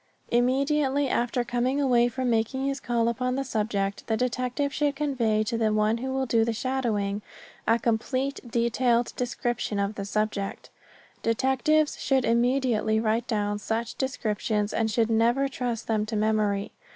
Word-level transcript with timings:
Immediately 0.31 1.09
after 1.09 1.43
coming 1.43 1.79
away 1.79 2.07
from 2.07 2.27
making 2.27 2.65
his 2.65 2.79
call 2.79 3.07
upon 3.07 3.35
the 3.35 3.43
subject, 3.43 4.07
the 4.07 4.17
detective 4.17 4.73
should 4.73 4.95
convey 4.95 5.43
to 5.43 5.59
the 5.59 5.71
one 5.71 5.99
who 5.99 6.11
will 6.11 6.25
do 6.25 6.43
the 6.43 6.53
shadowing, 6.53 7.21
a 7.67 7.77
complete 7.77 8.39
detailed 8.49 9.13
description 9.15 9.77
of 9.77 9.93
the 9.93 10.05
subject. 10.05 10.71
Detectives 11.21 11.99
should 12.01 12.25
immediately 12.25 12.99
write 12.99 13.27
down 13.27 13.59
such 13.59 13.93
descriptions 13.93 14.73
and 14.73 14.89
should 14.89 15.11
never 15.11 15.47
trust 15.47 15.85
them 15.85 16.07
to 16.07 16.15
memory. 16.15 16.71